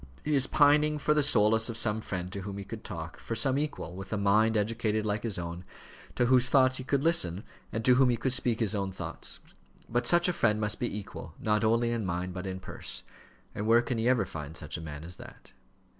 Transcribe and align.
He 0.25 0.33
is 0.33 0.47
pining 0.47 0.97
for 0.97 1.13
the 1.13 1.21
solace 1.21 1.69
of 1.69 1.77
some 1.77 2.01
friend 2.01 2.31
to 2.31 2.41
whom 2.41 2.57
he 2.57 2.63
could 2.63 2.83
talk 2.83 3.19
for 3.19 3.35
some 3.35 3.59
equal, 3.59 3.95
with 3.95 4.11
a 4.11 4.17
mind 4.17 4.57
educated 4.57 5.05
like 5.05 5.21
his 5.21 5.37
own, 5.37 5.63
to 6.15 6.25
whose 6.25 6.49
thoughts 6.49 6.79
he 6.79 6.83
could 6.83 7.03
listen, 7.03 7.43
and 7.71 7.85
to 7.85 7.93
whom 7.93 8.09
he 8.09 8.17
could 8.17 8.33
speak 8.33 8.61
his 8.61 8.73
own 8.73 8.91
thoughts. 8.91 9.37
But 9.87 10.07
such 10.07 10.27
a 10.27 10.33
friend 10.33 10.59
must 10.59 10.79
be 10.79 10.97
equal, 10.97 11.35
not 11.39 11.63
only 11.63 11.91
in 11.91 12.03
mind, 12.03 12.33
but 12.33 12.47
in 12.47 12.59
purse; 12.59 13.03
and 13.53 13.67
where 13.67 13.83
can 13.83 13.99
he 13.99 14.09
ever 14.09 14.25
find 14.25 14.57
such 14.57 14.75
a 14.75 14.81
man 14.81 15.03
as 15.03 15.17
that?" 15.17 15.51